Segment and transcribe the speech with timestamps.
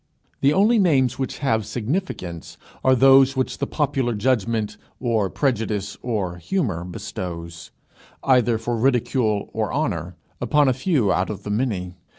[0.39, 6.37] The only names which have significance are those which the popular judgment or prejudice or
[6.37, 7.69] humour bestows,
[8.23, 11.93] either for ridicule or honour, upon a few out of the many.